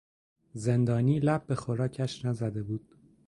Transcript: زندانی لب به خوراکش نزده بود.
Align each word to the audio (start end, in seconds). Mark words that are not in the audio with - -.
زندانی 0.53 1.19
لب 1.19 1.45
به 1.47 1.55
خوراکش 1.55 2.25
نزده 2.25 2.63
بود. 2.63 2.95